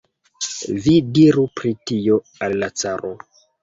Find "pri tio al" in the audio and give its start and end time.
1.61-2.61